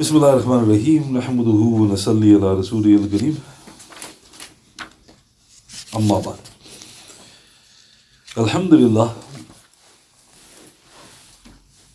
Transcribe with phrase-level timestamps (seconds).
[0.00, 3.36] بسم الله الرحمن الرحيم نحمده ونصلي على رسوله الكريم
[5.96, 6.38] أما بعد
[8.36, 9.14] Alhamdulillah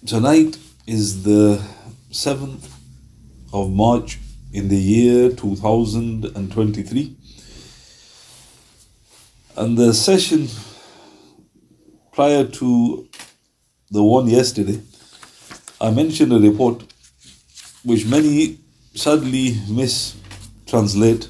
[0.08, 1.62] Tonight is the
[2.12, 2.66] 7th
[3.54, 4.18] of March
[4.52, 7.16] in the year 2023
[9.58, 10.48] and the session
[12.12, 13.08] prior to
[13.92, 14.82] the one yesterday
[15.80, 16.84] I mentioned a report
[17.87, 18.59] which many
[18.95, 21.29] sadly mistranslate.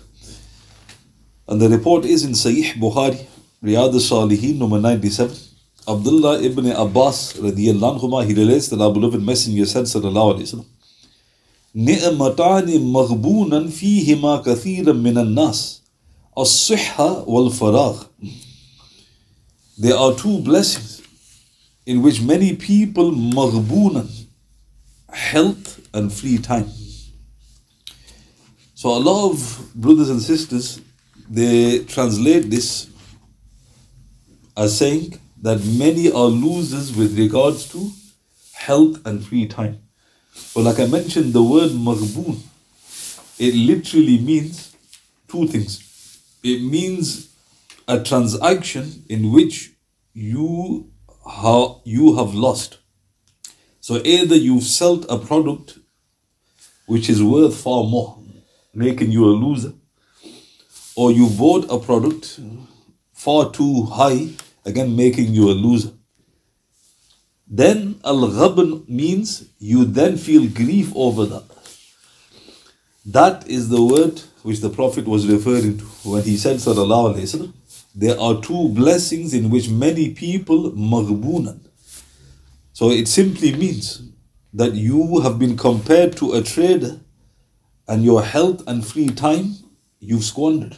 [1.47, 3.27] And the report is in Sahih Bukhari,
[3.63, 5.37] Riyad al-Salihin, number 97.
[5.87, 10.61] Abdullah ibn Abbas, radiallahu anhuma, he relates that our beloved messenger said, sallallahu alayhi wa
[10.61, 10.67] sallam,
[11.77, 15.83] نعمتان مغبونا فيهما كثيرا من الناس
[16.39, 18.05] الصحة والفراغ
[19.77, 21.03] There are two blessings
[21.85, 24.07] in which many people مغبونا
[25.13, 26.71] health and free time.
[28.75, 30.81] So a lot of brothers and sisters
[31.29, 32.89] they translate this
[34.57, 37.91] as saying that many are losers with regards to
[38.55, 39.81] health and free time.
[40.55, 42.41] But like I mentioned, the word maghboon,
[43.39, 44.75] it literally means
[45.29, 46.21] two things.
[46.43, 47.29] It means
[47.89, 49.73] a transaction in which
[50.15, 50.91] you
[51.25, 52.79] ha- you have lost.
[53.87, 55.79] So either you've sold a product
[56.87, 58.19] which is worth far more,
[58.75, 59.75] making you a loser,
[60.97, 62.41] or you bought a product
[63.13, 64.31] far too high,
[64.65, 65.93] again making you a loser.
[67.47, 71.45] Then al ghabn means you then feel grief over that.
[73.05, 77.29] That is the word which the Prophet was referring to when he said, Sallallahu Alaihi
[77.29, 77.53] Wasallam,
[77.95, 81.66] there are two blessings in which many people maghbunan.
[82.77, 84.03] So it simply means
[84.53, 87.01] that you have been compared to a trader
[87.89, 89.55] and your health and free time
[89.99, 90.77] you've squandered,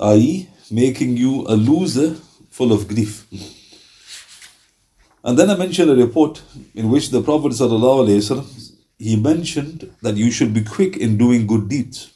[0.00, 2.16] i.e., making you a loser
[2.50, 3.26] full of grief.
[5.24, 6.42] And then I mentioned a report
[6.74, 11.70] in which the Prophet ﷺ, he mentioned that you should be quick in doing good
[11.70, 12.12] deeds.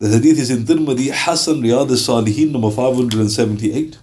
[0.00, 3.98] The hadith is in Tirmidhi, Hassan Riyad al-Salihin, number 578.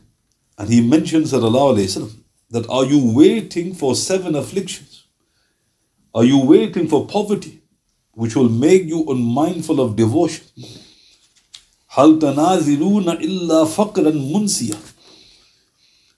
[0.57, 5.04] And he mentions that ﷺ, that are you waiting for seven afflictions?
[6.14, 7.62] Are you waiting for poverty,
[8.12, 10.44] which will make you unmindful of devotion?
[11.92, 14.76] هل تنازلون إلا فقرا منسيا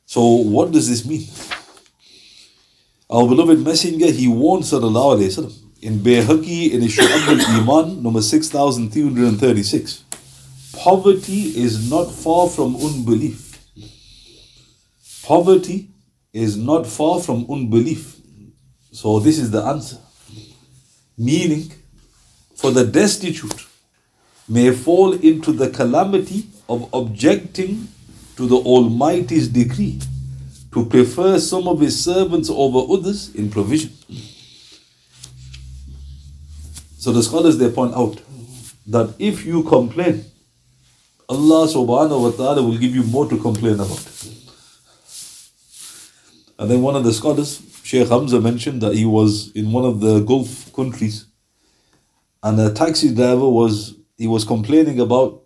[0.07, 1.27] So what does this mean?
[3.09, 10.05] Our beloved messenger, he warned sallallahu alayhi wasallam in Bayhaqi in Shu'ab al-Iman number 6336.
[10.77, 13.59] Poverty is not far from unbelief.
[15.23, 15.89] Poverty
[16.38, 18.16] is not far from unbelief.
[18.92, 19.98] So this is the answer.
[21.18, 21.72] Meaning,
[22.56, 23.66] for the destitute
[24.48, 27.88] may fall into the calamity of objecting
[28.36, 30.00] to the Almighty's decree
[30.74, 33.92] to prefer some of His servants over others in provision.
[37.00, 38.22] So the scholars they point out
[38.88, 40.26] that if you complain,
[41.30, 44.37] Allah subhanahu wa ta'ala will give you more to complain about.
[46.60, 50.00] And then one of the scholars, Sheikh Hamza, mentioned that he was in one of
[50.00, 51.26] the Gulf countries,
[52.42, 55.44] and a taxi driver was he was complaining about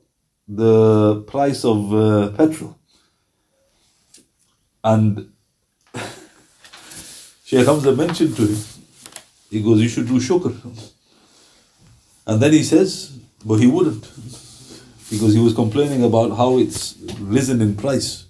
[0.47, 2.77] the price of uh, petrol,
[4.83, 5.31] and
[7.45, 8.63] Sheikh Hamza mentioned to him,
[9.49, 10.55] he goes, "You should do shukr,"
[12.25, 14.09] and then he says, "But he wouldn't."
[15.09, 18.27] Because he was complaining about how it's risen in price.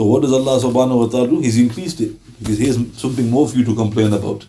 [0.00, 1.40] So what does Allah subhanahu wa ta'ala do?
[1.40, 2.16] He's increased it.
[2.38, 4.46] Because he has something more for you to complain about.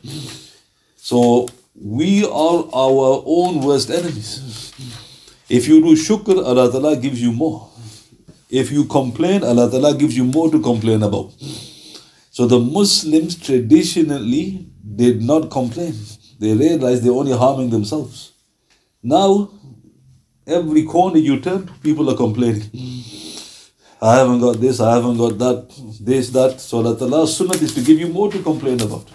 [0.95, 4.71] So we are our own worst enemies.
[5.49, 7.67] If you do shukr, Allah ta'ala gives you more.
[8.49, 11.33] If you complain, Allah ta'ala gives you more to complain about.
[12.31, 15.95] So the Muslims traditionally did not complain.
[16.39, 18.31] They realized they're only harming themselves.
[19.03, 19.51] Now,
[20.47, 22.71] every corner you turn, people are complaining.
[24.01, 26.59] I haven't got this, I haven't got that, this, that.
[26.59, 29.07] So that Allah's sunnah is to give you more to complain about.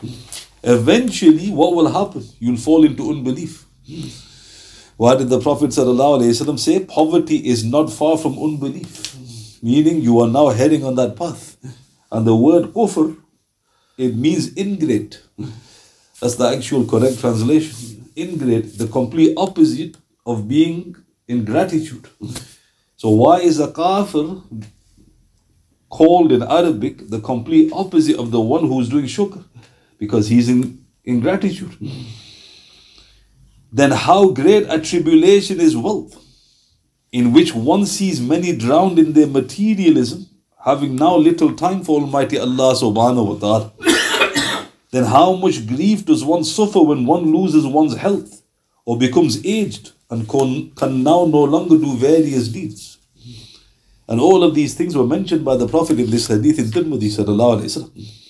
[0.62, 2.24] Eventually, what will happen?
[2.38, 3.66] You'll fall into unbelief.
[4.96, 9.60] Why did the Prophet say poverty is not far from unbelief?
[9.62, 11.56] Meaning you are now heading on that path.
[12.12, 13.16] And the word kufr,
[13.98, 15.20] it means ingrate.
[16.20, 18.10] That's the actual correct translation.
[18.16, 20.96] Ingrate, the complete opposite of being
[21.28, 22.08] ingratitude.
[22.96, 24.42] So why is a kafir
[25.96, 29.42] called in Arabic the complete opposite of the one who's doing shukr?
[29.98, 31.74] Because he's in ingratitude.
[33.72, 36.22] then how great a tribulation is wealth,
[37.12, 40.26] in which one sees many drowned in their materialism,
[40.66, 44.68] having now little time for Almighty Allah subhanahu wa ta'ala.
[44.90, 48.42] then how much grief does one suffer when one loses one's health
[48.84, 52.95] or becomes aged and can, can now no longer do various deeds?
[54.08, 57.10] And all of these things were mentioned by the Prophet in this hadith in Tirmidhi
[57.10, 58.22] sallallahu alayhi.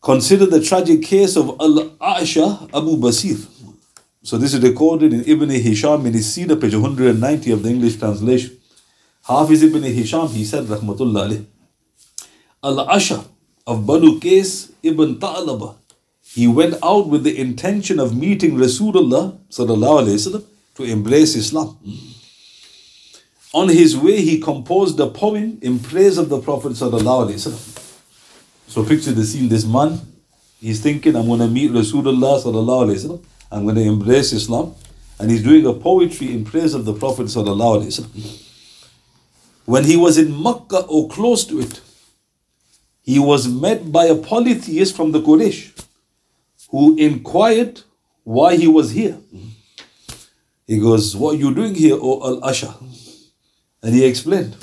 [0.00, 3.46] Consider the tragic case of Al-A'sha Abu Basir.
[4.24, 7.96] So this is recorded in Ibn Hisham in his Sira, page 190 of the English
[7.98, 8.58] translation.
[9.24, 11.44] Half Hafiz Ibn Hisham, he said, Rahmatullah alayh,
[12.64, 13.24] Al-Asha
[13.64, 15.76] of Banu Qais Ibn Ta'laba,
[16.24, 21.76] he went out with the intention of meeting Rasulullah sallallahu alayhi to embrace Islam.
[23.54, 26.74] On his way, he composed a poem in praise of the Prophet.
[26.76, 26.90] So
[28.84, 29.48] picture the scene.
[29.48, 30.00] This man,
[30.58, 33.20] he's thinking, I'm going to meet Rasulullah.
[33.50, 34.74] I'm going to embrace Islam,
[35.18, 37.30] and he's doing a poetry in praise of the Prophet.
[39.66, 41.82] When he was in Makkah or close to it,
[43.02, 45.72] he was met by a polytheist from the Quraysh,
[46.70, 47.82] who inquired
[48.24, 49.18] why he was here.
[50.66, 52.74] He goes, "What are you doing here, O Al Asha?"
[53.82, 54.56] And he explained.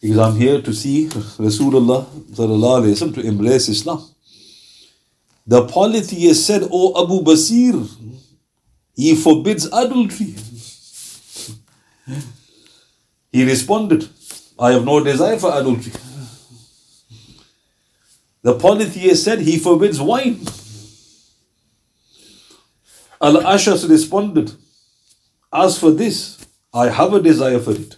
[0.00, 2.06] Because I'm here to see Rasulullah
[3.14, 4.04] to embrace Islam.
[5.46, 7.88] The polytheist said, O Abu Basir,
[8.94, 10.34] he forbids adultery.
[13.32, 14.08] He responded,
[14.58, 15.92] I have no desire for adultery.
[18.42, 20.40] The polytheist said, He forbids wine.
[23.20, 24.52] Al Ashas responded,
[25.52, 27.96] As for this, I have a desire for it.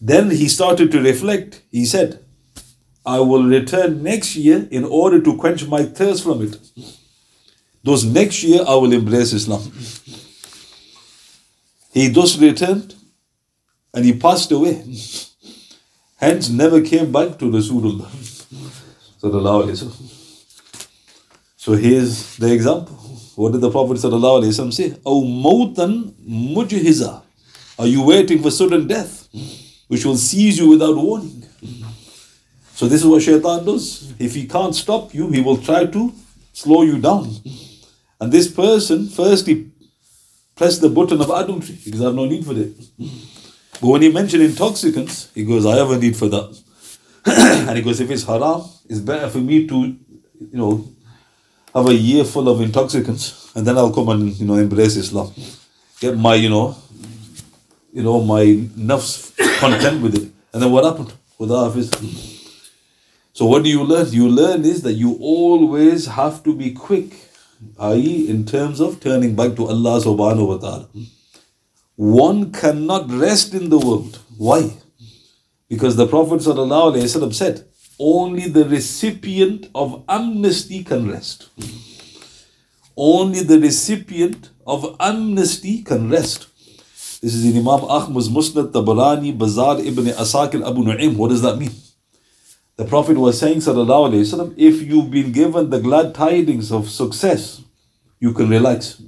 [0.00, 1.62] Then he started to reflect.
[1.70, 2.24] He said,
[3.06, 6.58] I will return next year in order to quench my thirst from it.
[7.82, 9.70] Those next year I will embrace Islam.
[11.92, 12.94] He thus returned
[13.92, 14.82] and he passed away.
[16.16, 18.08] Hence never came back to Rasulullah.
[21.56, 23.03] So here's the example.
[23.36, 24.96] What did the Prophet ﷺ say?
[25.04, 27.22] Oh, mautan mujhiza.
[27.78, 29.28] Are you waiting for sudden death,
[29.88, 31.44] which will seize you without warning?
[32.74, 34.12] So this is what shaitan does.
[34.18, 36.12] If he can't stop you, he will try to
[36.52, 37.34] slow you down.
[38.20, 39.70] And this person, first he
[40.54, 42.72] pressed the button of adultery because I have no need for it.
[43.80, 46.62] But when he mentioned intoxicants, he goes, I have a need for that.
[47.68, 49.96] and he goes, if it's haram, it's better for me to, you
[50.52, 50.88] know,
[51.74, 55.32] have a year full of intoxicants, and then I'll come and you know embrace Islam,
[56.00, 56.76] get my you know,
[57.92, 58.44] you know my
[58.90, 61.12] nafs content with it, and then what happened?
[61.38, 61.90] Khuda Hafiz.
[63.32, 64.12] So what do you learn?
[64.12, 67.14] You learn is that you always have to be quick,
[67.80, 70.88] i.e., in terms of turning back to Allah subhanahu wa ta'ala.
[71.96, 74.20] One cannot rest in the world.
[74.38, 74.70] Why?
[75.68, 77.64] Because the Prophet said,
[77.98, 81.48] only the recipient of amnesty can rest.
[82.96, 86.48] Only the recipient of amnesty can rest.
[87.20, 91.16] This is in Imam Ahmad's Musnad, Tabarani, Bazar, Ibn Asakir, Abu Nu'aym.
[91.16, 91.70] What does that mean?
[92.76, 96.90] The Prophet was saying, Sallallahu Alaihi Wasallam, if you've been given the glad tidings of
[96.90, 97.62] success,
[98.18, 99.00] you can relax.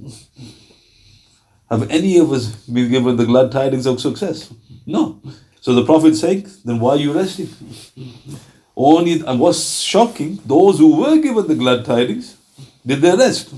[1.69, 4.53] Have any of us been given the glad tidings of success?
[4.85, 5.21] No.
[5.59, 7.49] So the Prophet saying, then why are you resting?
[8.79, 12.37] Only, and what's shocking, those who were given the glad tidings
[12.85, 13.51] did their rest.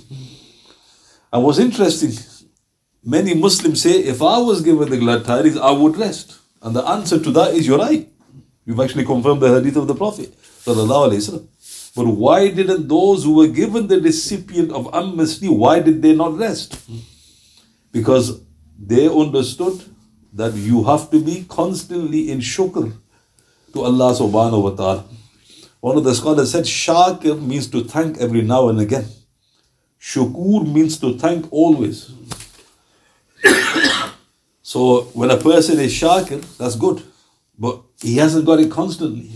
[1.33, 2.13] And what's interesting,
[3.03, 6.37] many Muslims say, if I was given the glad tidings, I would rest.
[6.61, 8.07] And the answer to that is, you're right.
[8.65, 10.33] You've actually confirmed the hadith of the Prophet.
[10.63, 16.37] But why didn't those who were given the recipient of amnesty, why did they not
[16.37, 16.79] rest?
[17.91, 18.41] Because
[18.81, 19.83] they understood
[20.31, 22.93] that you have to be constantly in shukr
[23.73, 25.05] to Allah subhanahu wa ta'ala.
[25.81, 29.07] One of the scholars said, Shakir means to thank every now and again.
[29.99, 32.11] Shukur means to thank always.
[34.61, 37.01] so when a person is Shakir, that's good.
[37.57, 39.31] But he hasn't got it constantly.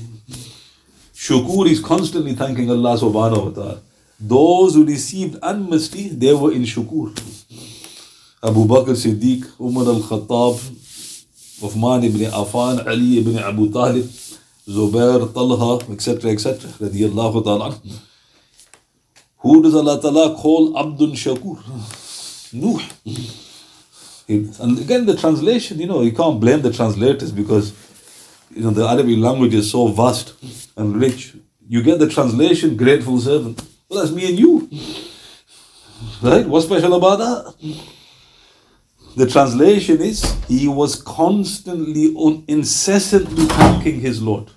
[1.14, 3.82] Shukur is constantly thanking Allah subhanahu wa ta'ala.
[4.20, 7.12] Those who received amnesty, they were in Shukur.
[8.44, 10.60] Abu Bakr Siddiq, Umar al Khattab,
[11.64, 14.04] Uthman ibn Affan, Ali ibn Abu Talib,
[14.68, 17.80] Zubair, Talha, etc., etc., radiallahu ta'ala.
[19.40, 21.60] Who does Allah Ta'ala call Abdul Shakur?
[22.54, 22.80] Nuh.
[24.30, 27.74] And again, the translation, you know, you can't blame the translators because,
[28.56, 30.34] you know, the Arabic language is so vast
[30.78, 31.36] and rich.
[31.68, 33.62] You get the translation, grateful servant.
[33.90, 34.70] Well, that's me and you.
[36.22, 36.48] Right?
[36.48, 37.54] What's special about that?
[39.16, 44.50] The translation is he was constantly, un- incessantly thanking his Lord.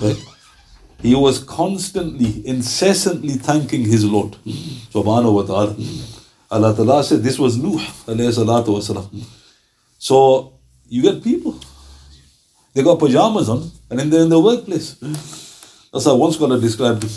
[0.00, 0.22] Right?
[1.00, 4.32] He was constantly, incessantly thanking his Lord.
[4.92, 5.76] Subhanahu wa ta'ala.
[6.50, 9.24] Allah Ta'ala said this was Nuh alayhi salatu.
[9.98, 10.52] So
[10.88, 11.58] you get people.
[12.74, 14.96] They got pajamas on and then they're in the workplace.
[15.92, 17.10] That's how one scholar described it.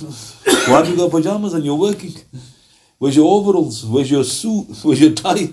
[0.69, 2.13] Why have you got pajamas and you're working?
[2.99, 3.85] Where's your overalls?
[3.85, 4.67] Where's your suit?
[4.83, 5.49] Where's your tie?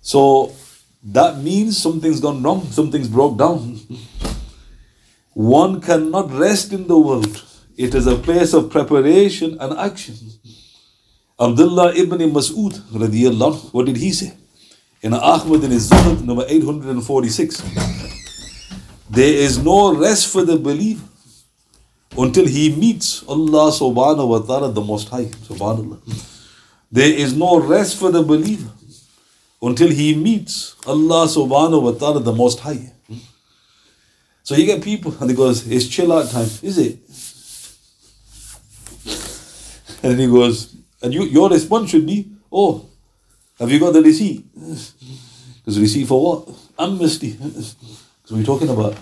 [0.00, 0.52] So
[1.02, 3.78] that means something's gone wrong, something's broke down.
[5.34, 7.44] One cannot rest in the world.
[7.76, 10.16] It is a place of preparation and action.
[11.38, 14.32] Abdullah ibn Mas'ud, radiyallahu, what did he say?
[15.02, 17.62] In Ahmad in his Zuhud, number 846.
[19.10, 21.04] There is no rest for the believer
[22.16, 25.24] until he meets Allah subhanahu wa ta'ala the Most High.
[25.24, 25.98] Subhanallah.
[26.90, 28.70] There is no rest for the believer
[29.60, 32.92] until he meets Allah subhanahu wa ta'ala the Most High.
[34.42, 36.98] So you get people and he goes, It's chill out time, is it?
[40.02, 42.86] And then he goes, and you, your response should be, Oh,
[43.58, 44.44] have you got the receipt?
[44.54, 46.56] Because receipt for what?
[46.78, 47.38] Amnesty.
[48.24, 48.96] Because you talking about?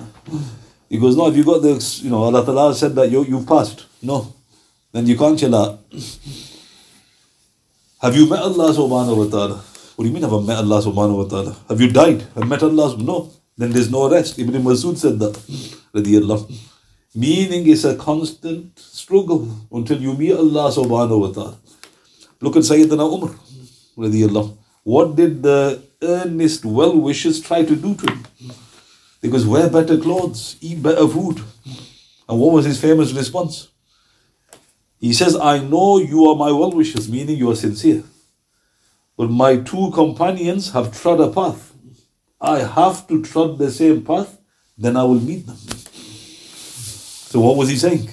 [0.92, 1.72] He goes, No, if you got the,
[2.04, 3.86] you know, Allah Ta'ala said that you, you've passed.
[4.02, 4.34] No.
[4.92, 5.80] Then you can't chill out.
[8.02, 9.56] Have you met Allah subhanahu wa ta'ala?
[9.96, 11.56] What do you mean have I met Allah subhanahu wa ta'ala?
[11.68, 12.26] Have you died?
[12.34, 12.98] Have met Allah?
[12.98, 13.30] No.
[13.56, 14.38] Then there's no rest.
[14.38, 15.32] Ibn Masud said that.
[15.94, 16.52] Radiallahu.
[17.14, 21.56] Meaning it's a constant struggle until you meet Allah subhanahu wa ta'ala.
[22.40, 23.30] Look at Sayyidina Umar.
[23.96, 24.58] Radiallahu.
[24.82, 28.26] What did the earnest well wishers try to do to him?
[29.22, 31.38] Because wear better clothes, eat better food.
[32.28, 33.68] And what was his famous response?
[34.98, 38.02] He says, I know you are my well wishers, meaning you are sincere.
[39.16, 41.72] But my two companions have trod a path.
[42.40, 44.38] I have to trod the same path,
[44.76, 45.56] then I will meet them.
[47.32, 48.10] So what was he saying?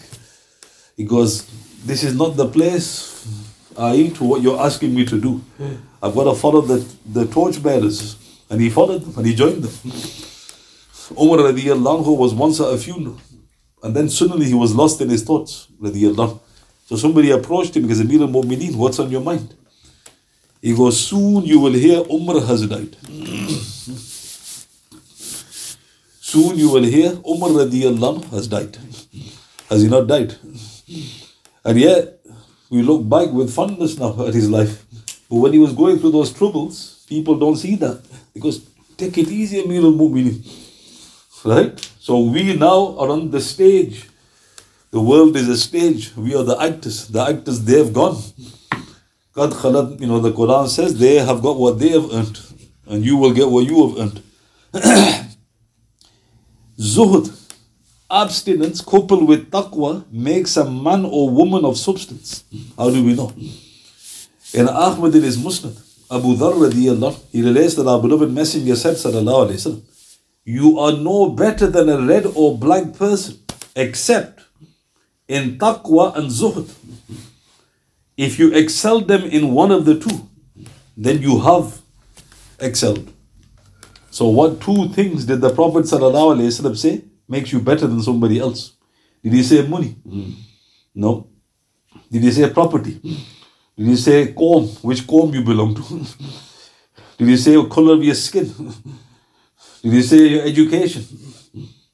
[0.95, 1.45] He goes,
[1.85, 3.09] This is not the place
[3.77, 5.41] uh, I am to what you're asking me to do.
[6.03, 8.17] I've got to follow the, the torchbearers.
[8.49, 9.91] And he followed them and he joined them.
[11.11, 13.19] Umar radiallahu was once at a funeral.
[13.81, 15.67] And then suddenly he was lost in his thoughts.
[15.81, 16.39] Radiallahu.
[16.85, 19.53] So somebody approached him because Amir al-Mu'mineen, what's on your mind?
[20.61, 22.95] He goes, soon you will hear Umar has died.
[26.19, 28.77] soon you will hear Umar radiallahu has died.
[29.69, 30.35] Has he not died?
[31.63, 32.19] And yet,
[32.69, 34.85] we look back with fondness now at his life.
[35.29, 38.01] But when he was going through those troubles, people don't see that.
[38.33, 40.68] Because take it easy, Amir al-Mu'mineen.
[41.43, 41.79] Right?
[41.99, 44.09] So we now are on the stage.
[44.91, 46.15] The world is a stage.
[46.15, 47.07] We are the actors.
[47.07, 48.17] The actors, they have gone.
[49.33, 52.39] God khalad, you know, the Quran says they have got what they have earned.
[52.87, 54.23] And you will get what you have earned.
[56.79, 57.29] Zuhud,
[58.09, 62.43] abstinence coupled with taqwa makes a man or woman of substance.
[62.77, 63.33] How do we know?
[64.53, 65.77] In Ahmad in his Musnad,
[66.09, 69.81] Abu Dharr he relates that our beloved messenger said, sallallahu alayhi wasallam,
[70.49, 73.37] you are no better than a red or black person,
[73.75, 74.41] except
[75.27, 76.71] in taqwa and zuhd.
[78.17, 80.27] If you excel them in one of the two,
[80.97, 81.81] then you have
[82.59, 83.13] excelled.
[84.09, 88.73] So, what two things did the Prophet ﷺ say makes you better than somebody else?
[89.23, 89.89] Did he say money?
[90.13, 90.31] Hmm.
[90.95, 91.27] No.
[92.11, 92.95] Did he say property?
[93.77, 94.67] Did he say qaum?
[94.83, 95.83] Which qaum you belong to?
[97.19, 98.49] Did he say color of your skin?
[99.81, 101.05] Did you say your education?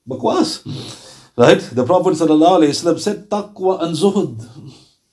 [0.07, 0.61] Bakwas.
[1.37, 1.59] Right?
[1.59, 4.47] The Prophet said taqwa and zuhud.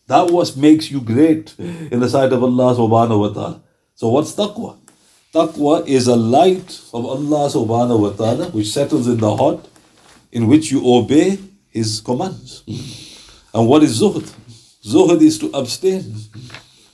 [0.07, 3.63] That was makes you great in the sight of Allah subhanahu wa ta'ala.
[3.95, 4.79] So what's taqwa?
[5.35, 9.67] Taqwa is a light of Allah subhanahu wa ta'ala which settles in the heart
[10.31, 11.39] in which you obey
[11.69, 12.63] His commands.
[13.55, 14.31] And what is zuhud?
[14.85, 16.15] Zuhud is to abstain.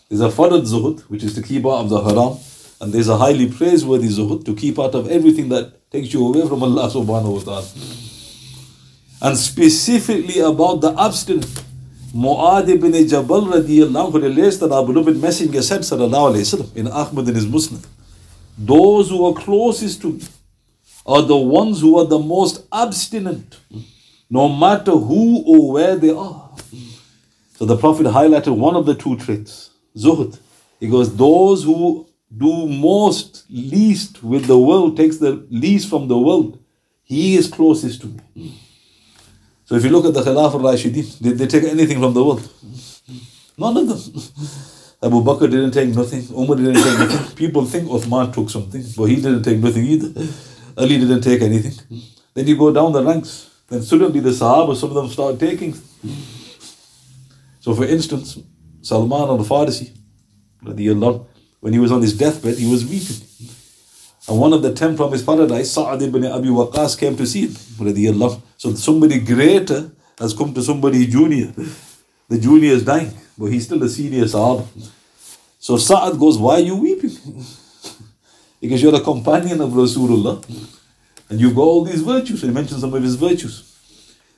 [0.08, 2.38] There's a farad zuhud, which is to keep out of the haram.
[2.80, 6.47] And there's a highly praiseworthy zuhud to keep out of everything that takes you away
[6.47, 7.68] from Allah subhanahu wa ta'ala.
[9.20, 11.64] And specifically about the abstinence,
[12.14, 17.35] Mu'ad ibn Jabal radiallahu relates that our messenger said sallallahu alayhi wasallam in Ahmad in
[17.35, 17.82] his Muslim,
[18.56, 20.23] those who are closest to me
[21.04, 23.58] are the ones who are the most abstinent,
[24.30, 26.50] no matter who or where they are.
[27.56, 30.38] So the Prophet highlighted one of the two traits, zuhud.
[30.80, 36.18] He goes, those who do most least with the world, takes the least from the
[36.18, 36.58] world,
[37.02, 38.61] he is closest to me.
[39.64, 42.49] So if you look at the Khilaf al-Rashidin, did they take anything from the world?
[43.56, 43.99] None of them.
[45.02, 46.26] Abu Bakr didn't take nothing.
[46.37, 47.37] Umar didn't take nothing.
[47.37, 50.26] People think Uthman took something, but he didn't take nothing either.
[50.76, 52.02] Ali didn't take anything.
[52.35, 53.49] Then you go down the ranks.
[53.68, 55.75] Then suddenly the Sahaba, some of them start taking.
[57.61, 58.38] So for instance,
[58.82, 59.97] Salman al-Farisi,
[61.61, 63.27] when he was on his deathbed, he was weeping.
[64.29, 67.47] And one of the ten from his paradise, Sa'ad ibn Abi Waqas, came to see
[67.47, 68.33] him.
[68.57, 71.53] So somebody greater has come to somebody junior.
[72.29, 74.67] The junior is dying, but he's still a senior Sahaba.
[75.59, 77.11] So Sa'ad goes, Why are you weeping?
[78.61, 80.45] because you're a companion of Rasulullah
[81.31, 82.43] and you've got all these virtues.
[82.43, 83.65] And he mentioned some of his virtues.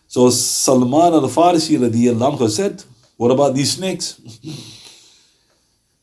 [0.08, 2.82] So Salman al radiallahu said,
[3.16, 4.20] What about these snakes?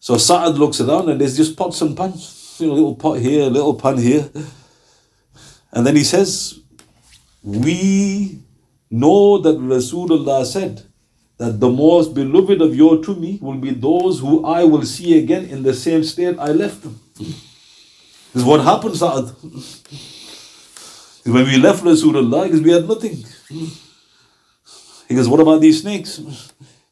[0.07, 2.55] So Sa'ad looks around and there's just pots and pans.
[2.59, 4.29] You know, little pot here, little pan here.
[5.73, 6.61] And then he says,
[7.43, 8.39] We
[8.89, 10.83] know that Rasulullah said,
[11.37, 15.19] that the most beloved of your to me will be those who I will see
[15.19, 17.01] again in the same state I left them.
[17.17, 17.35] This
[18.33, 19.25] is what happened, Sa'ad.
[21.25, 23.25] When we left Rasulullah, because we had nothing.
[25.09, 26.21] He goes, What about these snakes?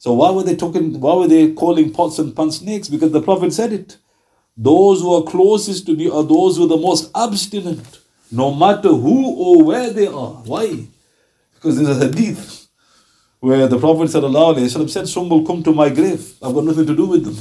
[0.06, 2.90] So why were they talking, why were they calling pots and pans snakes?
[2.90, 3.98] Because the Prophet said it.
[4.56, 8.90] Those who are closest to me are those who are the most abstinent, no matter
[8.90, 10.34] who or where they are.
[10.46, 10.86] Why?
[11.56, 12.68] Because there's a hadith
[13.40, 16.36] where the Prophet said, Some will come to my grave.
[16.40, 17.38] I've got nothing to do with them.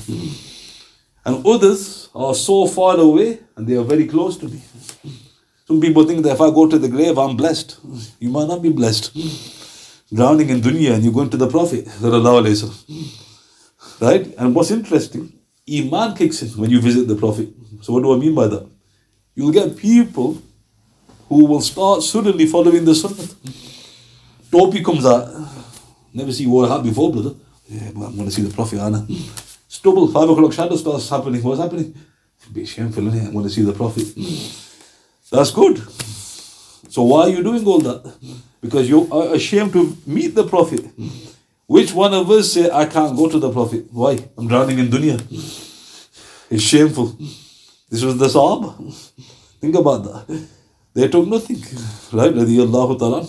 [1.27, 4.63] And others are so far away and they are very close to me.
[5.67, 7.79] Some people think that if I go to the grave, I'm blessed.
[8.21, 9.15] You might not be blessed.
[10.15, 11.89] Drowning in dunya and you go into the Prophet.
[14.01, 14.27] Right?
[14.39, 15.33] And what's interesting,
[15.69, 17.49] Iman kicks in when you visit the Prophet.
[17.83, 18.67] So, what do I mean by that?
[19.35, 20.41] You'll get people
[21.29, 23.29] who will start suddenly following the Sunnah.
[24.51, 25.45] Topi comes out
[26.15, 27.35] Never see you wore a hat before, brother.
[27.69, 29.05] Yeah, but I'm going to see the Prophet, Anna.
[29.67, 31.43] Stubble, five o'clock shadow starts happening.
[31.43, 31.93] What's happening?
[32.53, 33.27] Bit shameful, isn't it?
[33.27, 34.07] I'm going to see the Prophet.
[35.33, 35.79] That's good.
[36.93, 38.15] So why are you doing all that?
[38.65, 40.87] Because you are ashamed to meet the Prophet.
[41.67, 43.85] Which one of us say, I can't go to the Prophet?
[43.91, 44.13] Why?
[44.39, 45.21] I'm drowning in dunya.
[46.51, 47.09] It's shameful.
[47.91, 48.73] This was the Sahaba.
[49.61, 50.49] Think about that.
[50.95, 51.61] They took nothing.
[52.19, 52.33] Right?
[52.33, 53.29] Radiallahu ta'ala.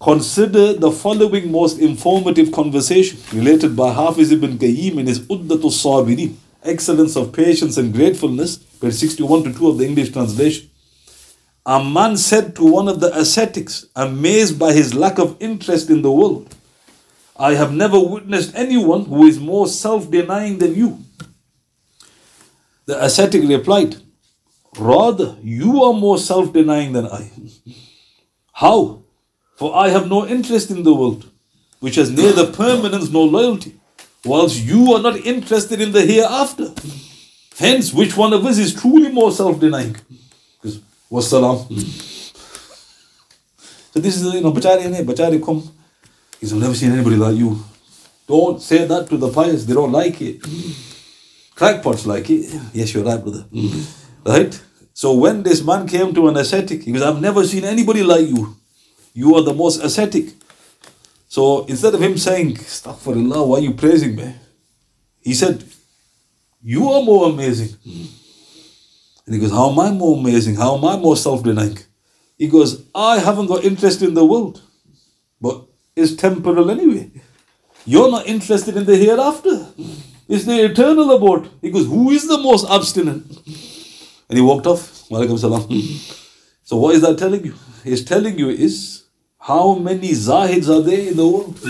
[0.00, 6.34] Consider the following most informative conversation related by Hafiz ibn Qayyim in his Uddatul Sabirin,
[6.62, 10.70] Excellence of Patience and Gratefulness, page 61 to 2 of the English translation.
[11.68, 16.00] A man said to one of the ascetics, amazed by his lack of interest in
[16.00, 16.54] the world,
[17.36, 21.04] I have never witnessed anyone who is more self denying than you.
[22.84, 23.96] The ascetic replied,
[24.78, 27.32] Rather, you are more self denying than I.
[28.52, 29.02] How?
[29.56, 31.28] For I have no interest in the world,
[31.80, 33.74] which has neither permanence nor loyalty,
[34.24, 36.72] whilst you are not interested in the hereafter.
[37.58, 39.96] Hence, which one of us is truly more self denying?
[41.10, 41.66] Wassalam.
[41.66, 41.78] Hmm.
[43.92, 45.62] So, this is, you know, Bachari, Bachari come.
[46.40, 47.58] He's never seen anybody like you.
[48.26, 50.40] Don't say that to the pious, they don't like it.
[51.54, 52.52] Crackpots like it.
[52.74, 53.42] Yes, you're right, brother.
[53.52, 53.82] Hmm.
[54.24, 54.62] Right?
[54.92, 58.26] So, when this man came to an ascetic, he goes, I've never seen anybody like
[58.26, 58.56] you.
[59.14, 60.34] You are the most ascetic.
[61.28, 64.34] So instead of him saying, Astaghfirullah, why are you praising me?
[65.20, 65.64] He said,
[66.62, 67.76] You are more amazing.
[67.84, 68.04] Hmm.
[69.26, 70.54] And he goes, How am I more amazing?
[70.56, 71.78] How am I more self denying?
[72.38, 74.62] He goes, I haven't got interest in the world,
[75.40, 75.64] but
[75.96, 77.10] it's temporal anyway.
[77.84, 79.68] You're not interested in the hereafter.
[80.28, 81.48] It's the eternal about.
[81.62, 83.24] He goes, Who is the most abstinent?
[84.28, 84.80] And he walked off.
[85.08, 85.68] salam.
[86.64, 87.54] So what is that telling you?
[87.84, 89.04] It's telling you is
[89.38, 91.54] how many Zahids are there in the world?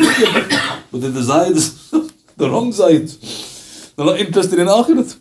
[0.90, 1.90] but the Zahids,
[2.36, 3.94] the wrong Zahids.
[3.94, 5.16] They're not interested in Akhirat.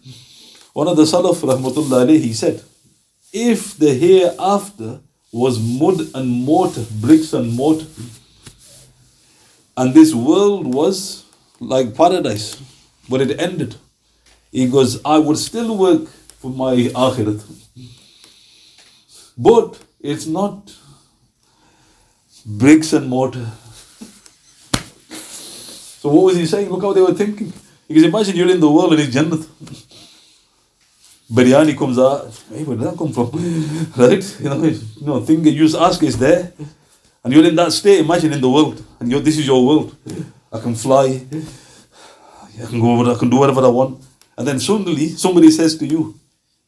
[0.76, 2.62] One of the Salaf, Rahmatullah he said,
[3.32, 5.00] if the hereafter
[5.32, 7.86] was mud and mortar, bricks and mortar,
[9.78, 11.24] and this world was
[11.62, 12.62] like paradise,
[13.08, 13.78] but it ended.
[14.52, 16.10] He goes, I would still work
[16.42, 16.74] for my
[17.06, 17.42] akhirat.
[19.38, 20.76] But it's not
[22.46, 23.50] bricks and mortar.
[26.02, 26.70] So what was he saying?
[26.70, 27.54] Look how they were thinking.
[27.88, 29.48] Because imagine you're in the world and it's Jannat.
[31.32, 32.32] Biryani comes out.
[32.50, 33.32] Hey, where did that come from?
[33.98, 34.40] right?
[34.40, 36.54] You know, you know, thing you just ask is there.
[37.24, 38.84] And you're in that state, imagine in the world.
[39.00, 39.96] And you're, this is your world.
[40.54, 41.26] I can fly.
[42.62, 44.04] I can go over, I can do whatever I want.
[44.38, 46.20] And then suddenly somebody says to you,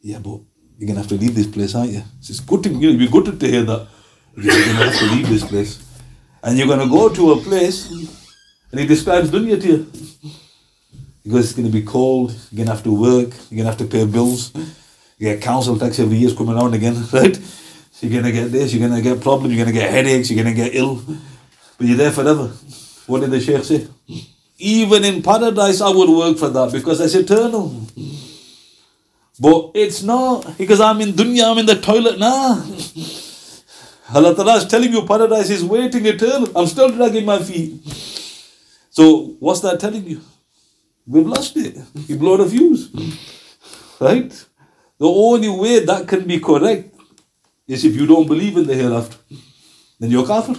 [0.02, 0.40] Yeah, but
[0.78, 2.04] you're gonna have to leave this place, aren't you?
[2.20, 3.88] It's good to you know, be good to hear that.
[4.36, 5.84] You're to have to leave this place.
[6.44, 7.90] And you're to go to a place,
[8.72, 9.92] and he describes dunya to you.
[11.28, 12.32] Because it's going to be cold.
[12.52, 13.36] You're going to have to work.
[13.50, 14.56] You're going to have to pay bills.
[14.56, 17.36] You get council tax every year coming around again, right?
[17.36, 18.74] So you're going to get this.
[18.74, 19.54] You're going to get problems.
[19.54, 20.32] You're going to get headaches.
[20.32, 21.04] You're going to get ill.
[21.78, 22.48] But you're there forever.
[23.08, 23.88] What did the Sheikh say?
[24.58, 27.88] Even in paradise, I would work for that because that's eternal.
[29.40, 32.66] But it's not because I'm in dunya, I'm in the toilet now.
[34.14, 36.50] Allah Ta'ala is telling you paradise is waiting eternal.
[36.58, 37.82] I'm still dragging my feet.
[38.90, 40.22] So what's that telling you?
[41.08, 41.78] We've lost it.
[42.08, 42.90] You blow the fuse.
[44.00, 44.32] Right?
[45.00, 46.94] The only way that can be correct
[47.68, 49.18] is if you don't believe in the hereafter.
[50.00, 50.56] Then you're kafir.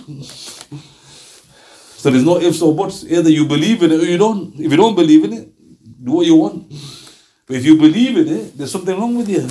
[1.98, 3.04] So there's no ifs or buts.
[3.04, 4.54] Either you believe in it or you don't.
[4.54, 5.48] If you don't believe in it,
[6.04, 6.72] do what you want.
[7.46, 9.46] But if you believe in it, there's something wrong with you.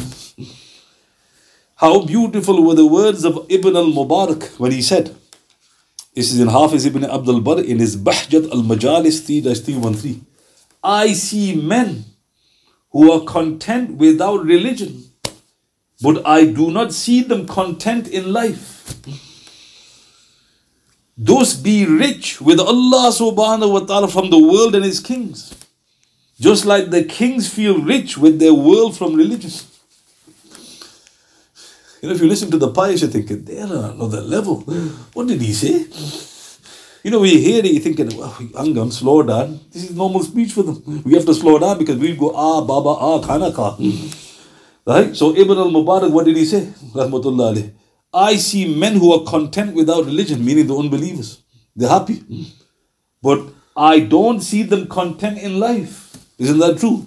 [1.75, 5.15] How beautiful were the words of Ibn al Mubarak when he said,
[6.15, 10.25] This is in Hafiz ibn Abdul Bar in his Bahjat al Majalis 3 313.
[10.87, 12.05] I see men
[12.91, 15.03] who are content without religion,
[16.01, 18.95] but I do not see them content in life.
[21.17, 25.53] Those be rich with Allah subhanahu wa ta'ala from the world and his kings.
[26.39, 29.51] Just like the kings feel rich with their world from religion.
[32.01, 34.61] You know, if you listen to the pious, you're thinking, they're on another level.
[35.13, 35.85] What did he say?
[37.07, 39.61] You know, we hear it, you're thinking, well, hang on, slow down.
[39.71, 41.03] This is normal speech for them.
[41.05, 43.77] We have to slow down because we go, ah, baba, ah, khana ka.
[44.85, 45.15] Right?
[45.15, 46.65] So Ibn al-Mubarak, what did he say?
[46.93, 47.71] Rahmatullah.
[48.13, 51.43] I see men who are content without religion, meaning the unbelievers.
[51.77, 52.25] They're happy.
[53.23, 56.13] But I don't see them content in life.
[56.37, 57.05] Isn't that true?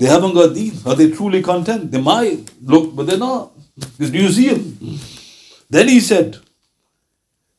[0.00, 0.84] They haven't got these.
[0.84, 1.92] Are they truly content?
[1.92, 3.52] They might look, but they're not.
[3.76, 4.98] Because do you see them?
[5.70, 6.38] Then he said,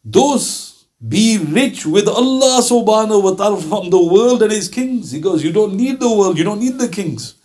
[0.04, 0.65] Those
[1.08, 5.12] be rich with Allah subhanahu wa ta'ala from the world and his kings.
[5.12, 7.36] He goes, You don't need the world, you don't need the kings.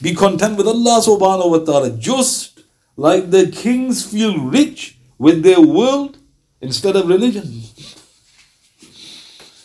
[0.00, 1.90] Be content with Allah subhanahu wa ta'ala.
[1.90, 2.60] Just
[2.96, 6.18] like the kings feel rich with their world
[6.60, 7.62] instead of religion.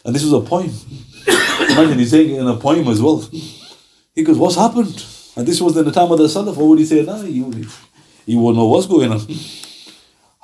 [0.03, 0.71] And this was a poem.
[1.71, 3.27] Imagine he's saying it in a poem as well.
[4.15, 5.05] He goes, What's happened?
[5.35, 6.57] And this was in the time of the Salaf.
[6.57, 7.21] What would he say now?
[7.21, 7.45] He,
[8.25, 9.21] he won't know what's going on.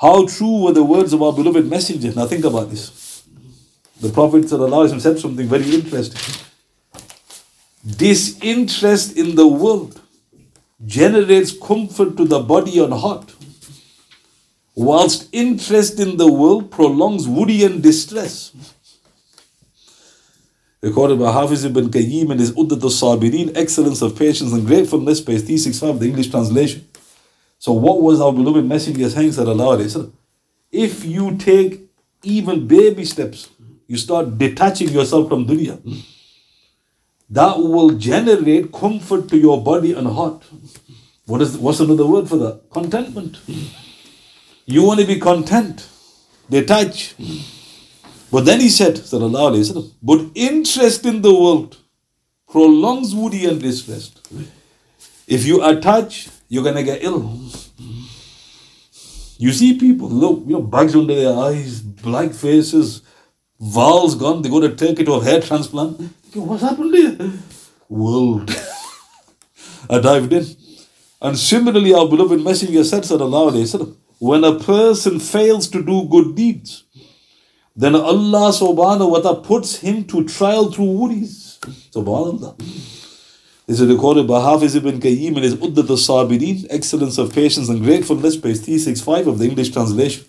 [0.04, 2.12] How true were the words of our beloved messenger?
[2.14, 3.24] Now think about this.
[4.02, 6.44] The Prophet said something very interesting.
[7.86, 10.02] Disinterest in the world
[10.86, 13.32] generates comfort to the body and heart,
[14.76, 18.52] whilst interest in the world prolongs worry and distress.
[20.82, 25.44] Recorded by Hafiz ibn Qayyim in his Uddat al-Sabirin, Excellence of Patience and Gratefulness, page
[25.44, 26.90] 365, the English translation.
[27.64, 30.10] So what was our beloved Messenger saying, sallallahu alayhi wa
[30.70, 31.80] If you take
[32.22, 33.48] even baby steps,
[33.88, 35.78] you start detaching yourself from dunya,
[37.30, 40.44] that will generate comfort to your body and heart.
[41.26, 42.70] What is what's another word for that?
[42.70, 43.40] Contentment.
[44.66, 45.88] You want to be content,
[46.50, 47.16] detach.
[48.30, 51.78] But then he said, Sallallahu Alaihi Wasallam, but interest in the world
[52.52, 54.12] prolongs worry and distress.
[55.28, 57.24] If you attach, you're gonna get ill.
[59.40, 63.02] You see people, look, you know, bags under their eyes, black faces,
[63.60, 66.00] valves gone, they go to Turkey to have hair transplant.
[66.36, 67.32] What's happened here?
[67.90, 68.52] World.
[69.90, 70.46] I dived in.
[71.22, 76.08] And similarly, our beloved Messenger said, Sallallahu Alaihi Wasallam, when a person fails to do
[76.08, 76.84] good deeds,
[77.76, 81.60] then Allah subhanahu wa ta'ala puts him to trial through worries.
[81.92, 83.03] Subhanallah.
[83.74, 88.38] Is recorded by Hafiz ibn Qayyim in his Uddat al-Sabirin, Excellence of Patience and Gratefulness,
[88.38, 90.26] page 365 of the English translation.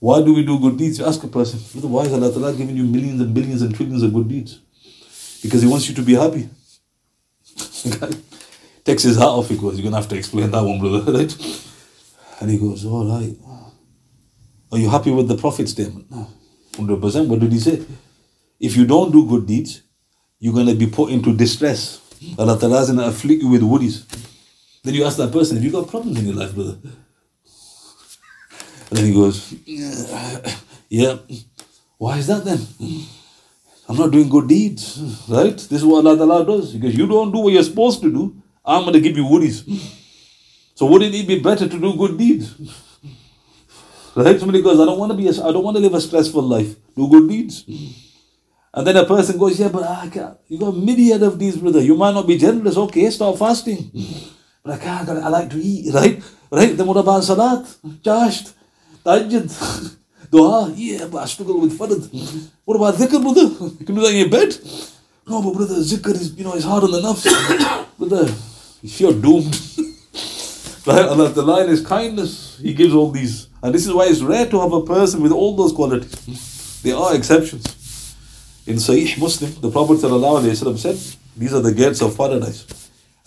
[0.00, 0.98] Why do we do good deeds?
[0.98, 1.58] You ask a person,
[1.90, 4.60] why is Allah Ta'ala giving you millions and billions and trillions of good deeds?
[5.42, 6.48] Because He wants you to be happy.
[8.84, 11.12] Takes his hat off, he goes, You're going to have to explain that one, brother,
[11.18, 11.60] right?
[12.40, 13.36] And he goes, oh, All right.
[14.72, 16.10] Are you happy with the Prophet's statement?
[16.10, 16.28] No.
[16.72, 17.26] 100%.
[17.28, 17.84] What did he say?
[18.58, 19.82] If you don't do good deeds,
[20.38, 22.00] you're going to be put into distress.
[22.38, 24.06] Allah Ta'ala is going to afflict you with worries.
[24.82, 26.78] Then you ask that person, Have you got problems in your life, brother?
[28.90, 29.54] And then he goes,
[30.88, 31.18] Yeah.
[31.98, 32.60] Why is that then?
[33.88, 34.98] I'm not doing good deeds,
[35.28, 35.56] right?
[35.56, 36.72] This is what Allah Ta'ala does.
[36.72, 39.64] Because you don't do what you're supposed to do, I'm going to give you worries.
[40.74, 42.54] So wouldn't it be better to do good deeds?
[44.16, 44.38] Right?
[44.38, 46.42] Somebody goes, I don't want to be, a, I don't want to live a stressful
[46.42, 46.76] life.
[46.96, 47.64] Do good deeds.
[48.76, 50.36] And then a person goes, yeah, but ah, I can't.
[50.48, 51.80] You got a myriad of these, brother.
[51.80, 52.76] You might not be generous.
[52.76, 53.90] Okay, start fasting.
[54.64, 55.08] But I can't.
[55.08, 56.20] I like to eat, right?
[56.50, 56.76] Right?
[56.76, 57.66] Then what about salat?
[58.02, 58.52] Chasht,
[59.04, 59.96] tahajjud,
[60.30, 60.72] dua?
[60.74, 62.02] Yeah, but I struggle with farad.
[62.64, 63.46] What about dhikr, brother?
[63.78, 64.58] You can do that in your bed.
[65.28, 67.22] No, but brother, zikr is, you know, it's hard on the nafs.
[67.98, 68.24] brother,
[68.82, 69.54] if you're doomed.
[70.86, 71.06] right?
[71.06, 72.58] Allah the line is kindness.
[72.60, 73.48] He gives all these.
[73.62, 76.82] And this is why it's rare to have a person with all those qualities.
[76.82, 77.83] There are exceptions.
[78.66, 80.96] In Sahih Muslim, the Prophet said,
[81.36, 82.64] These are the gates of paradise.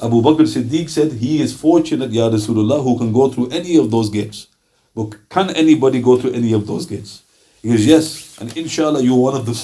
[0.01, 3.91] Abu Bakr Siddiq said, He is fortunate, Ya Rasulullah, who can go through any of
[3.91, 4.47] those gates.
[4.95, 7.21] But can anybody go through any of those gates?
[7.61, 9.55] He goes, Yes, and inshallah, you're one of them.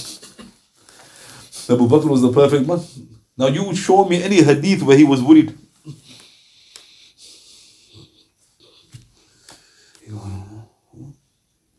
[1.69, 2.79] Abu Bakr was the perfect man.
[3.35, 5.57] Now you show me any hadith where he was worried.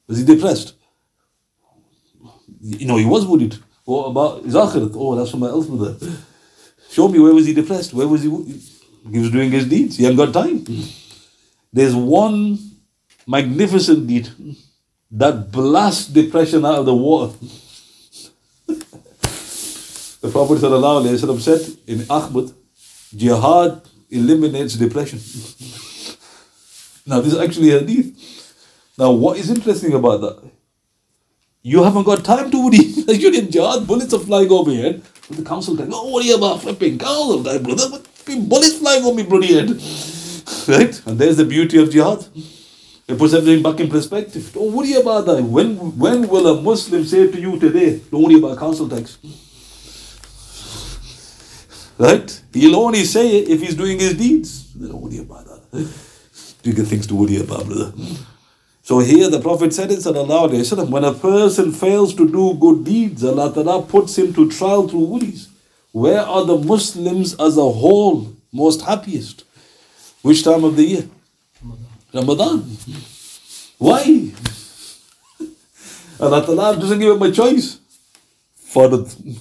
[0.09, 0.75] Was he depressed?
[2.61, 3.57] You know, he was worried.
[3.85, 4.55] What about his?
[4.95, 5.97] Oh, that's from my else brother.
[6.91, 7.93] Show me where was he depressed?
[7.93, 8.29] Where was he?
[9.11, 9.97] He was doing his deeds.
[9.97, 10.65] He hadn't got time.
[11.73, 12.59] There's one
[13.27, 14.29] magnificent deed
[15.11, 17.35] that blasts depression out of the water.
[18.67, 22.53] the Prophet ﷺ said in Ahmad,
[23.15, 25.19] jihad eliminates depression.
[27.07, 28.15] now, this is actually a hadith.
[28.97, 30.51] Now, what is interesting about that?
[31.67, 32.77] You haven't got time to worry.
[33.17, 35.03] You're in jihad, bullets are flying over your head.
[35.29, 37.89] But the council telling, don't worry about flipping of that, brother.
[37.91, 38.07] But
[38.51, 39.81] bullets flying over me, bloody head.
[40.69, 41.07] Right?
[41.07, 42.27] And there's the beauty of jihad.
[43.09, 44.53] It puts everything back in perspective.
[44.53, 45.43] Don't worry about that.
[45.43, 49.17] When when will a Muslim say to you today, don't worry about council tax?
[51.99, 52.29] Right?
[52.53, 54.65] He'll only say it if he's doing his deeds.
[54.75, 55.93] Don't worry about that.
[56.63, 57.93] Bigger things to worry about, brother.
[58.85, 62.53] So here the Prophet said in Sallallahu Alaihi Wasallam, when a person fails to do
[62.53, 65.49] good deeds, Allah Ta'ala puts him to trial through worries.
[65.93, 69.45] Where are the Muslims as a whole most happiest?
[70.21, 71.09] Which time of the year?
[72.13, 72.61] Ramadan.
[73.79, 74.33] Why?
[76.21, 77.79] Allah Ta'ala doesn't give him a choice.
[78.75, 79.39] The,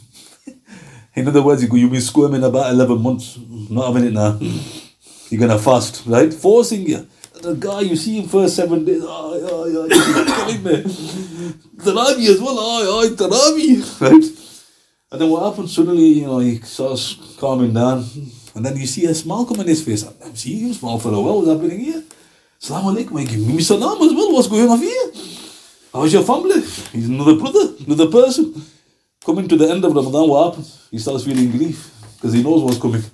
[1.15, 3.37] in other words, you've been squirming about 11 months,
[3.69, 4.39] not having it now.
[5.29, 6.33] You're going to fast, right?
[6.33, 7.07] Forcing you
[7.43, 10.05] the guy you see him first seven days, oh, oh, oh, he's
[10.37, 10.75] killing me.
[11.83, 14.25] Taraweeh as well, oh, oh, Taraweeh, right?
[15.11, 15.75] And then what happens?
[15.75, 18.05] Suddenly, you know, he starts calming down,
[18.55, 20.03] and then you see a smile come on his face.
[20.03, 21.41] I'm seeing him smile for a while.
[21.41, 22.03] What's happening here?
[22.57, 23.27] Salaam alaikum.
[23.27, 24.31] Give me salam as well.
[24.33, 25.11] What's going on here?
[25.91, 26.61] How's your family?
[26.95, 28.55] He's another brother, another person.
[29.25, 30.87] Coming to the end of Ramadan, what happens?
[30.89, 33.03] He starts feeling grief because he knows what's coming.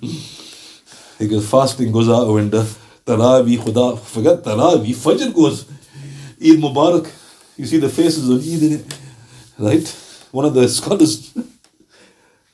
[1.20, 2.64] He goes fasting, goes out the window.
[3.10, 5.64] Taraweeh, Khuda, forget Taraweeh, Fajr goes.
[6.40, 7.10] Eid Mubarak.
[7.56, 8.98] You see the faces of Eid in it.
[9.58, 9.88] Right?
[10.30, 11.34] One of the scholars,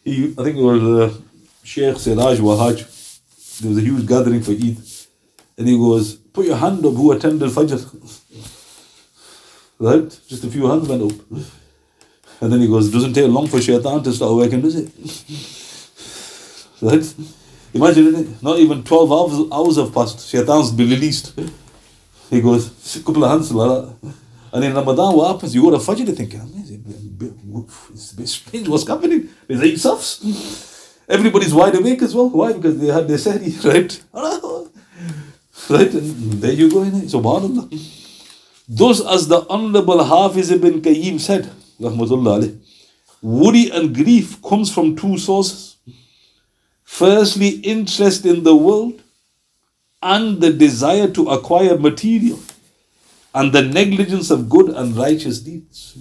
[0.03, 1.14] he, I think it was uh,
[1.62, 2.79] Sheikh Siraj Wahhaj.
[3.61, 4.79] There was a huge gathering for Eid.
[5.59, 7.79] And he goes, Put your hand up who attended Fajr.
[9.79, 10.21] right?
[10.29, 11.19] Just a few hands went up.
[12.40, 14.88] And then he goes, Doesn't take long for shaitan to start working, does it?
[16.81, 17.14] right?
[17.76, 20.28] Imagine it, not even 12 hours, hours have passed.
[20.28, 21.38] Shaitan's been released.
[22.30, 23.70] He goes, a couple of hands like
[24.02, 24.14] that.
[24.52, 25.54] And in Ramadan, what happens?
[25.54, 26.40] You go to Fajr you thinking,
[27.92, 29.28] it's a bit strange what's happening.
[29.46, 31.04] There's eight safs.
[31.08, 32.30] Everybody's wide awake as well.
[32.30, 32.52] Why?
[32.52, 34.02] Because they had their sehri, right?
[35.70, 35.94] right?
[35.94, 36.84] And there you go.
[37.06, 37.68] So, subhanAllah.
[38.68, 42.58] Thus, as the Honorable Hafiz ibn Qayyim said, Rahmatullah
[43.22, 45.75] worry and grief comes from two sources.
[46.87, 49.03] Firstly, interest in the world
[50.03, 52.38] and the desire to acquire material
[53.35, 55.99] and the negligence of good and righteous deeds.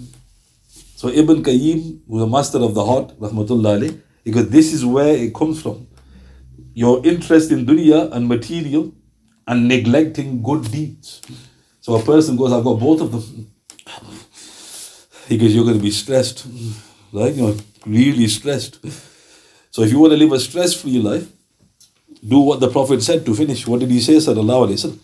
[0.95, 5.34] So Ibn Qayyim, who's a master of the heart, rahmatullah because this is where it
[5.34, 5.88] comes from.
[6.74, 8.93] Your interest in dunya and material
[9.48, 11.21] and neglecting good deeds.
[11.82, 13.52] So a person goes, I've got both of them.
[15.28, 16.45] He goes, You're going to be stressed.
[17.12, 17.34] Right?
[17.34, 18.80] You know, really stressed.
[19.75, 21.27] So if you want to live a stress-free life,
[22.25, 23.67] do what the Prophet said to finish.
[23.67, 24.13] What did he say?
[24.13, 24.97] Sallallahu Wasallam.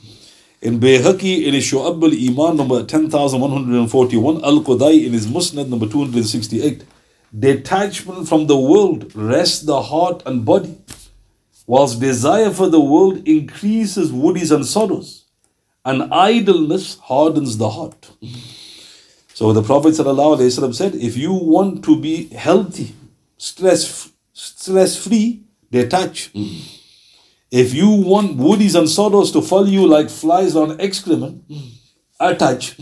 [0.61, 6.85] In Bayhaqi, in his Shu'ab al-Iman number 10,141, Al-Qudai in his Musnad number 268,
[7.37, 10.77] detachment from the world rests the heart and body,
[11.67, 15.25] whilst desire for the world increases worries and sorrows,
[15.83, 18.09] and idleness hardens the heart.
[19.33, 22.95] So the Prophet ﷺ said, if you want to be healthy,
[23.37, 24.10] stress
[24.41, 26.33] stress free, detach.
[26.33, 26.77] Mm.
[27.51, 31.71] If you want worries and sorrows to follow you like flies on excrement, mm.
[32.19, 32.75] attach.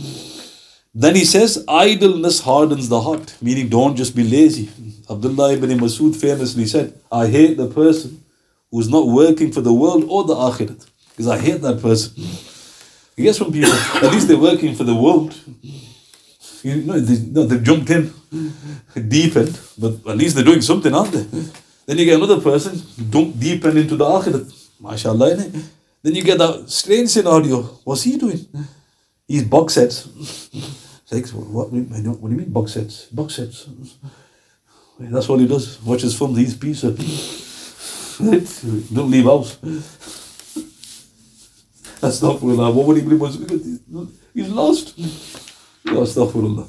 [0.94, 4.70] Then he says, idleness hardens the heart, meaning don't just be lazy.
[5.10, 8.24] Abdullah ibn Masud famously said, I hate the person
[8.72, 10.88] who's not working for the world or the akhirat.
[11.10, 12.24] Because I hate that person.
[13.18, 15.36] I guess from people, at least they're working for the world.
[16.64, 18.14] You know, they, no, they've jumped in
[19.08, 21.24] deep end, but at least they're doing something, aren't they?
[21.86, 24.46] Then you get another person dunk deep end into the akhirat.
[24.82, 25.64] MashaAllah, innit?
[26.04, 27.62] Then you get that strange scenario.
[27.84, 28.46] What's he doing?
[29.28, 30.08] He's box sets.
[31.12, 31.74] Like, what, what,
[32.22, 33.06] what do you mean box sets?
[33.06, 33.68] Box sets.
[35.00, 35.82] That's what he does.
[35.82, 36.92] Watches films, he's pizza.
[38.94, 39.56] Don't leave house.
[42.02, 42.74] Astaghfirullah.
[42.74, 43.22] What would he believe?
[44.36, 44.94] He's lost.
[45.86, 46.68] Astaghfirullah.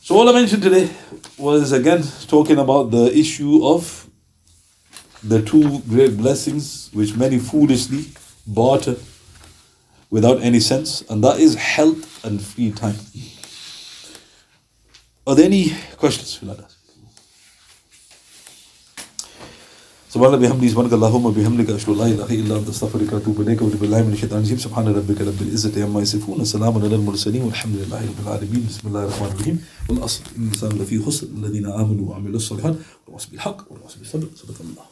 [0.00, 0.90] So all I mentioned today
[1.38, 4.08] was again talking about the issue of
[5.22, 8.06] the two great blessings which many foolishly
[8.46, 8.96] barter
[10.10, 12.96] without any sense, and that is health and free time.
[15.26, 16.40] Are there any questions?
[16.42, 16.56] We'll
[20.12, 23.62] سبحان الله بحمده سبحانك اللهم وبحمدك أشهد أن لا إله إلا أنت أستغفرك وأتوب إليك
[23.62, 24.58] وأتوب بالله من الشيطان الرجيم.
[24.58, 28.66] سبحان ربك رب العزة عما يصفون وسلام على المرسلين والحمد لله رب العالمين.
[28.68, 29.56] بسم الله الرحمن الرحيم.
[29.88, 34.26] والأصل إن الإنسان لفي خسر الذين آمنوا وعملوا الصالحات والوصف بالحق والوصف بالصبر.
[34.36, 34.91] صدق الله.